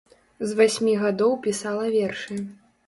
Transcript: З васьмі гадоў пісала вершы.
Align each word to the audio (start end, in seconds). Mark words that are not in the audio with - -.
З 0.51 0.57
васьмі 0.61 0.95
гадоў 1.03 1.37
пісала 1.45 1.85
вершы. 1.99 2.45